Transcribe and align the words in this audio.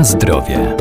Na 0.00 0.04
zdrowie. 0.04 0.76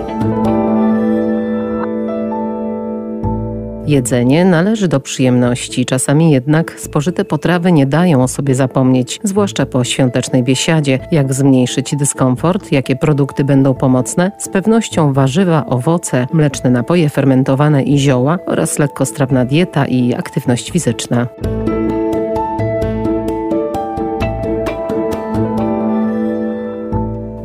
Jedzenie 3.88 4.46
należy 4.46 4.88
do 4.88 5.00
przyjemności, 5.00 5.86
czasami 5.86 6.32
jednak 6.32 6.80
spożyte 6.80 7.26
potrawy 7.26 7.72
nie 7.72 7.86
dają 7.86 8.24
o 8.24 8.28
sobie 8.28 8.56
zapomnieć, 8.56 9.20
zwłaszcza 9.24 9.66
po 9.66 9.84
świątecznej 9.84 10.44
biesiadzie. 10.44 11.00
Jak 11.12 11.34
zmniejszyć 11.34 11.96
dyskomfort, 11.96 12.72
jakie 12.72 12.96
produkty 12.96 13.44
będą 13.44 13.74
pomocne? 13.74 14.32
Z 14.38 14.50
pewnością 14.50 15.14
warzywa, 15.14 15.66
owoce, 15.66 16.28
mleczne 16.34 16.70
napoje 16.70 17.10
fermentowane 17.10 17.84
i 17.84 17.98
zioła 17.98 18.40
oraz 18.46 18.80
lekkostrawna 18.80 19.46
dieta 19.46 19.86
i 19.86 20.14
aktywność 20.14 20.72
fizyczna. 20.72 21.28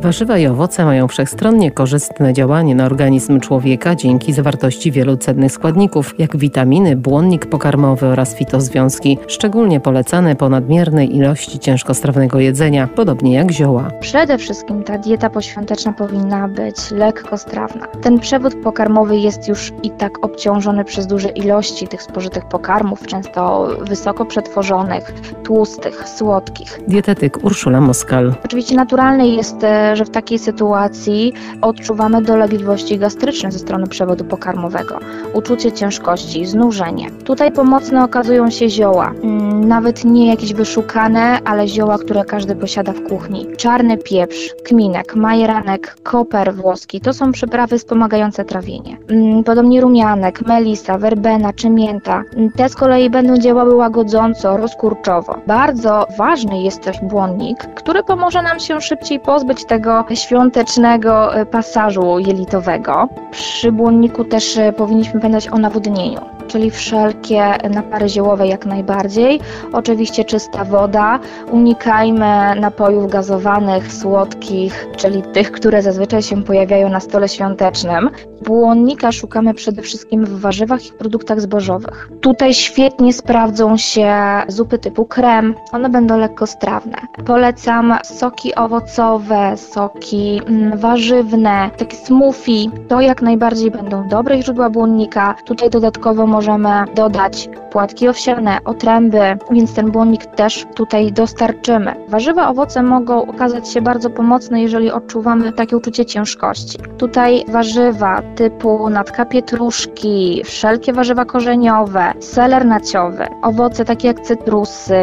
Warzywa 0.05 0.37
i 0.37 0.47
owoce 0.47 0.85
mają 0.85 1.07
wszechstronnie 1.07 1.71
korzystne 1.71 2.33
działanie 2.33 2.75
na 2.75 2.85
organizm 2.85 3.39
człowieka 3.39 3.95
dzięki 3.95 4.33
zawartości 4.33 4.91
wielu 4.91 5.17
cennych 5.17 5.51
składników, 5.51 6.19
jak 6.19 6.37
witaminy, 6.37 6.95
błonnik 6.95 7.45
pokarmowy 7.45 8.07
oraz 8.07 8.35
fitozwiązki, 8.35 9.17
szczególnie 9.27 9.79
polecane 9.79 10.35
po 10.35 10.49
nadmiernej 10.49 11.15
ilości 11.15 11.59
ciężkostrawnego 11.59 12.39
jedzenia, 12.39 12.87
podobnie 12.95 13.33
jak 13.33 13.51
zioła. 13.51 13.91
Przede 13.99 14.37
wszystkim 14.37 14.83
ta 14.83 14.97
dieta 14.97 15.29
poświąteczna 15.29 15.93
powinna 15.93 16.47
być 16.47 16.91
lekkostrawna. 16.91 17.87
Ten 17.87 18.19
przewód 18.19 18.55
pokarmowy 18.63 19.17
jest 19.17 19.47
już 19.47 19.73
i 19.83 19.91
tak 19.91 20.25
obciążony 20.25 20.83
przez 20.83 21.07
duże 21.07 21.29
ilości 21.29 21.87
tych 21.87 22.01
spożytych 22.01 22.45
pokarmów, 22.45 23.07
często 23.07 23.67
wysoko 23.81 24.25
przetworzonych, 24.25 25.13
tłustych, 25.43 26.09
słodkich. 26.09 26.79
Dietetyk 26.87 27.43
Urszula 27.43 27.81
Moskal. 27.81 28.33
Oczywiście 28.43 28.75
naturalne 28.75 29.27
jest 29.27 29.63
e, 29.63 29.94
że 29.95 30.05
w 30.05 30.09
takiej 30.09 30.39
sytuacji 30.39 31.33
odczuwamy 31.61 32.21
dolegliwości 32.21 32.99
gastryczne 32.99 33.51
ze 33.51 33.59
strony 33.59 33.87
przewodu 33.87 34.25
pokarmowego, 34.25 34.99
uczucie 35.33 35.71
ciężkości, 35.71 36.45
znużenie. 36.45 37.11
Tutaj 37.11 37.51
pomocne 37.51 38.03
okazują 38.03 38.49
się 38.49 38.69
zioła, 38.69 39.11
mm, 39.23 39.44
nawet 39.65 40.05
nie 40.05 40.27
jakieś 40.27 40.53
wyszukane, 40.53 41.39
ale 41.45 41.67
zioła, 41.67 41.97
które 41.97 42.25
każdy 42.25 42.55
posiada 42.55 42.93
w 42.93 43.03
kuchni. 43.03 43.47
Czarny 43.57 43.97
pieprz, 43.97 44.53
kminek, 44.63 45.15
majeranek, 45.15 45.95
koper 46.03 46.55
włoski 46.55 47.01
to 47.01 47.13
są 47.13 47.31
przyprawy 47.31 47.77
wspomagające 47.77 48.45
trawienie. 48.45 48.97
Mm, 49.09 49.43
podobnie 49.43 49.81
rumianek, 49.81 50.41
melisa, 50.41 50.97
werbena 50.97 51.53
czy 51.53 51.69
mięta. 51.69 52.23
Mm, 52.35 52.51
te 52.51 52.69
z 52.69 52.75
kolei 52.75 53.09
będą 53.09 53.37
działały 53.37 53.75
łagodząco, 53.75 54.57
rozkurczowo. 54.57 55.37
Bardzo 55.47 56.07
ważny 56.17 56.61
jest 56.61 56.81
też 56.81 56.97
błonnik, 57.01 57.57
który 57.75 58.03
pomoże 58.03 58.41
nam 58.41 58.59
się 58.59 58.81
szybciej 58.81 59.19
pozbyć 59.19 59.65
tego 59.65 60.05
świątecznego 60.13 61.35
e, 61.35 61.45
pasażu 61.45 62.19
jelitowego. 62.19 63.09
Przy 63.31 63.71
błonniku 63.71 64.23
też 64.23 64.57
e, 64.57 64.73
powinniśmy 64.73 65.19
pamiętać 65.19 65.47
o 65.47 65.57
nawodnieniu 65.57 66.34
czyli 66.47 66.71
wszelkie 66.71 67.43
napary 67.69 68.09
ziołowe 68.09 68.47
jak 68.47 68.65
najbardziej. 68.65 69.39
Oczywiście 69.73 70.25
czysta 70.25 70.65
woda. 70.65 71.19
Unikajmy 71.51 72.55
napojów 72.59 73.11
gazowanych, 73.11 73.93
słodkich, 73.93 74.87
czyli 74.97 75.21
tych, 75.21 75.51
które 75.51 75.81
zazwyczaj 75.81 76.21
się 76.21 76.43
pojawiają 76.43 76.89
na 76.89 76.99
stole 76.99 77.29
świątecznym. 77.29 78.09
Błonnika 78.45 79.11
szukamy 79.11 79.53
przede 79.53 79.81
wszystkim 79.81 80.25
w 80.25 80.39
warzywach 80.39 80.87
i 80.87 80.91
produktach 80.91 81.41
zbożowych. 81.41 82.09
Tutaj 82.21 82.53
świetnie 82.53 83.13
sprawdzą 83.13 83.77
się 83.77 84.13
zupy 84.47 84.77
typu 84.77 85.05
krem. 85.05 85.55
One 85.71 85.89
będą 85.89 86.17
lekko 86.17 86.47
strawne. 86.47 86.97
Polecam 87.25 87.93
soki 88.03 88.55
owocowe, 88.55 89.57
soki 89.57 90.41
mm, 90.47 90.77
warzywne, 90.77 91.69
takie 91.77 91.97
smoothie. 91.97 92.71
To 92.87 93.01
jak 93.01 93.21
najbardziej 93.21 93.71
będą 93.71 94.07
dobre 94.07 94.41
źródła 94.41 94.69
błonnika. 94.69 95.35
Tutaj 95.45 95.69
dodatkowo 95.69 96.27
możemy 96.27 96.69
dodać 96.95 97.49
płatki 97.71 98.07
owsiane, 98.07 98.57
otręby, 98.65 99.37
więc 99.51 99.73
ten 99.73 99.91
błonnik 99.91 100.25
też 100.25 100.65
tutaj 100.75 101.11
dostarczymy. 101.11 101.95
Warzywa, 102.07 102.49
owoce 102.49 102.83
mogą 102.83 103.25
okazać 103.25 103.69
się 103.69 103.81
bardzo 103.81 104.09
pomocne, 104.09 104.61
jeżeli 104.61 104.91
odczuwamy 104.91 105.53
takie 105.53 105.77
uczucie 105.77 106.05
ciężkości. 106.05 106.77
Tutaj 106.97 107.45
warzywa 107.47 108.21
typu 108.35 108.89
natka 108.89 109.25
pietruszki, 109.25 110.41
wszelkie 110.45 110.93
warzywa 110.93 111.25
korzeniowe, 111.25 112.13
seler 112.19 112.65
naciowy, 112.65 113.27
owoce 113.41 113.85
takie 113.85 114.07
jak 114.07 114.19
cytrusy, 114.19 114.97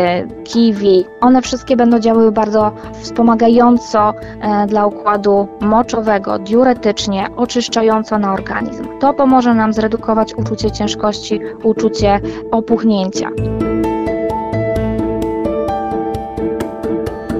kiwi, 0.44 1.04
one 1.20 1.42
wszystkie 1.42 1.76
będą 1.76 1.98
działały 1.98 2.32
bardzo 2.32 2.72
wspomagająco 3.00 4.14
e, 4.40 4.66
dla 4.66 4.86
układu 4.86 5.48
moczowego, 5.60 6.38
diuretycznie, 6.38 7.26
oczyszczająco 7.36 8.18
na 8.18 8.32
organizm. 8.32 8.84
To 9.00 9.14
pomoże 9.14 9.54
nam 9.54 9.72
zredukować 9.72 10.34
uczucie 10.34 10.70
ciężkości, 10.70 11.40
uczucie 11.62 12.20
opuchnięcia. 12.62 13.30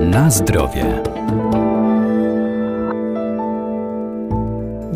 Na 0.00 0.30
zdrowie. 0.30 1.02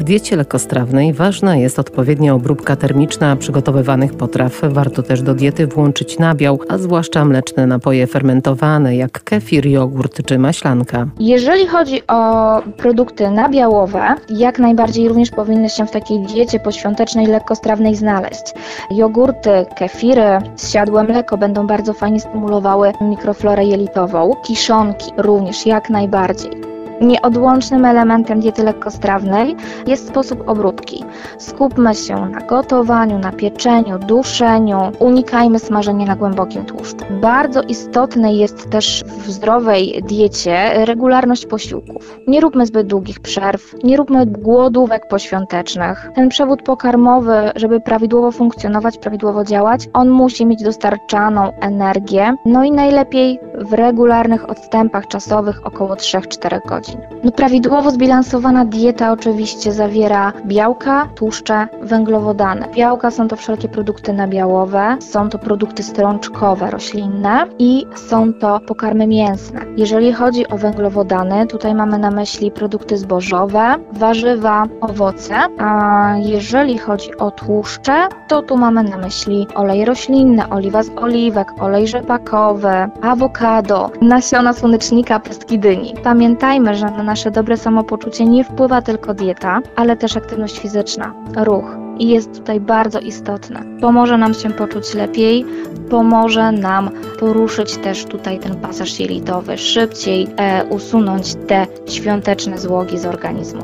Diecie 0.07 0.37
lekkostrawnej 0.37 1.13
ważna 1.13 1.57
jest 1.57 1.79
odpowiednia 1.79 2.35
obróbka 2.35 2.77
termiczna 2.77 3.37
przygotowywanych 3.37 4.15
potraw. 4.15 4.61
Warto 4.63 5.03
też 5.03 5.23
do 5.23 5.35
diety 5.35 5.67
włączyć 5.67 6.19
nabiał, 6.19 6.59
a 6.69 6.79
zwłaszcza 6.79 7.25
mleczne 7.25 7.67
napoje 7.67 8.07
fermentowane, 8.07 8.97
jak 8.97 9.25
kefir, 9.25 9.67
jogurt 9.67 10.27
czy 10.27 10.39
maślanka. 10.39 11.07
Jeżeli 11.21 11.67
chodzi 11.67 12.07
o 12.07 12.63
produkty 12.77 13.31
nabiałowe, 13.31 14.15
jak 14.29 14.59
najbardziej 14.59 15.09
również 15.09 15.31
powinny 15.31 15.69
się 15.69 15.87
w 15.87 15.91
takiej 15.91 16.21
diecie 16.21 16.61
poświątecznej 16.61 17.27
lekkostrawnej 17.27 17.95
znaleźć. 17.95 18.55
Jogurty, 18.91 19.67
kefiry, 19.77 20.39
zsiadłe 20.57 21.05
mleko 21.05 21.39
będą 21.39 21.67
bardzo 21.67 21.93
fajnie 21.93 22.21
stymulowały 22.21 22.93
mikroflorę 23.01 23.65
jelitową. 23.65 24.33
Kiszonki 24.45 25.11
również 25.17 25.67
jak 25.67 25.91
najbardziej. 25.91 26.76
Nieodłącznym 27.01 27.85
elementem 27.85 28.41
diety 28.41 28.63
lekkostrawnej 28.63 29.57
jest 29.87 30.09
sposób 30.09 30.49
obróbki. 30.49 31.05
Skupmy 31.39 31.95
się 31.95 32.27
na 32.27 32.41
gotowaniu, 32.41 33.19
na 33.19 33.33
pieczeniu, 33.33 33.99
duszeniu, 33.99 34.79
unikajmy 34.99 35.59
smażenia 35.59 36.07
na 36.07 36.17
głębokim 36.17 36.65
tłuszczu. 36.65 37.05
Bardzo 37.11 37.63
istotne 37.63 38.35
jest 38.35 38.71
też 38.71 39.05
w 39.07 39.31
zdrowej 39.31 40.03
diecie 40.09 40.85
regularność 40.85 41.47
posiłków. 41.47 42.19
Nie 42.29 42.41
róbmy 42.41 42.67
zbyt 42.67 42.87
długich 42.87 43.21
przerw, 43.21 43.75
nie 43.85 43.97
róbmy 43.97 44.27
głodówek 44.27 45.09
poświątecznych. 45.09 46.11
Ten 46.15 46.29
przewód 46.29 46.63
pokarmowy, 46.63 47.51
żeby 47.57 47.81
prawidłowo 47.81 48.33
funkcjonować, 48.33 48.99
prawidłowo 48.99 49.45
działać, 49.45 49.89
on 49.93 50.09
musi 50.09 50.47
mieć 50.47 50.63
dostarczaną 50.63 51.53
energię, 51.61 52.35
no 52.47 52.65
i 52.65 52.73
najlepiej 52.73 53.41
w 53.59 53.73
regularnych 53.73 54.51
odstępach 54.51 55.07
czasowych 55.07 55.67
około 55.67 55.95
3-4 55.95 56.69
godzin 56.69 56.86
godzin. 56.87 57.17
No, 57.25 57.33
prawidłowo 57.33 57.91
zbilansowana 57.91 58.65
dieta 58.65 59.13
oczywiście 59.13 59.73
zawiera 59.73 60.33
białka, 60.47 61.09
tłuszcze, 61.15 61.69
węglowodany. 61.83 62.67
Białka 62.75 63.11
są 63.11 63.29
to 63.29 63.37
wszelkie 63.37 63.69
produkty 63.69 64.13
nabiałowe, 64.13 64.97
są 65.01 65.29
to 65.29 65.39
produkty 65.39 65.83
strączkowe, 65.83 66.71
roślinne 66.71 67.47
i 67.59 67.87
są 67.95 68.33
to 68.33 68.61
pokarmy 68.61 69.07
mięsne. 69.07 69.61
Jeżeli 69.77 70.13
chodzi 70.13 70.49
o 70.49 70.59
węglowodany, 70.59 71.47
tutaj 71.47 71.75
mamy 71.75 71.99
na 71.99 72.11
myśli 72.11 72.51
produkty 72.51 72.97
zbożowe, 72.97 73.75
warzywa, 73.93 74.65
owoce, 74.81 75.35
a 75.59 76.15
jeżeli 76.19 76.79
chodzi 76.79 77.17
o 77.17 77.31
tłuszcze, 77.31 78.09
to 78.29 78.43
tu 78.43 78.57
mamy 78.57 78.83
na 78.83 78.97
myśli 78.97 79.47
olej 79.55 79.85
roślinny, 79.85 80.49
oliwa 80.49 80.83
z 80.83 80.91
oliwek, 80.97 81.49
olej 81.61 81.89
rzepakowy, 81.89 82.73
awokado, 83.03 83.91
nasiona 84.03 84.53
słonecznika, 84.53 85.21
pestki 85.21 85.59
dyni. 85.59 85.95
Pamiętajmy, 86.03 86.76
że 86.77 86.87
na 86.91 87.03
nasze 87.03 87.31
dobre 87.31 87.57
samopoczucie 87.57 88.25
nie 88.25 88.45
wpływa 88.45 88.83
tylko 88.83 89.15
dieta, 89.15 89.61
ale 89.77 89.97
też 89.97 90.17
aktywność 90.17 90.59
fizyczna, 90.59 91.15
ruch. 91.37 91.77
I 91.99 92.09
jest 92.09 92.35
tutaj 92.35 92.61
bardzo 92.61 93.01
istotne. 93.01 93.63
Pomoże 93.81 94.19
nam 94.19 94.35
się 94.35 94.51
poczuć 94.51 94.95
lepiej, 94.95 95.45
pomoże 95.91 96.53
nam 96.53 96.91
poruszyć 97.21 97.77
też 97.77 98.05
tutaj 98.05 98.39
ten 98.39 98.57
pasaż 98.57 99.01
jelitowy, 99.01 99.59
szybciej 99.59 100.29
e, 100.37 100.65
usunąć 100.65 101.35
te 101.35 101.67
świąteczne 101.87 102.59
złogi 102.59 102.99
z 102.99 103.07
organizmu. 103.07 103.63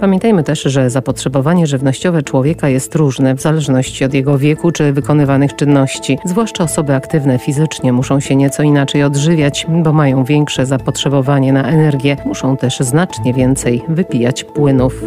Pamiętajmy 0.00 0.44
też, 0.44 0.62
że 0.62 0.90
zapotrzebowanie 0.90 1.66
żywnościowe 1.66 2.22
człowieka 2.22 2.68
jest 2.68 2.94
różne 2.94 3.34
w 3.34 3.40
zależności 3.40 4.04
od 4.04 4.14
jego 4.14 4.38
wieku 4.38 4.72
czy 4.72 4.92
wykonywanych 4.92 5.56
czynności. 5.56 6.18
Zwłaszcza 6.24 6.64
osoby 6.64 6.94
aktywne 6.94 7.38
fizycznie 7.38 7.92
muszą 7.92 8.20
się 8.20 8.36
nieco 8.36 8.62
inaczej 8.62 9.02
odżywiać, 9.02 9.66
bo 9.68 9.92
mają 9.92 10.24
większe 10.24 10.66
zapotrzebowanie 10.66 11.52
na 11.52 11.68
energię. 11.68 12.16
Muszą 12.24 12.56
też 12.56 12.78
znacznie 12.80 13.34
więcej 13.34 13.82
wypijać 13.88 14.44
płynów. 14.44 15.04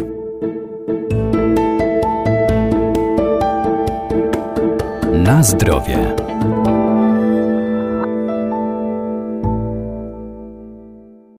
Na 5.12 5.42
zdrowie. 5.42 6.21